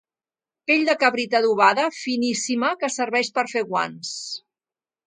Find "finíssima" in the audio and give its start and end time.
1.99-2.73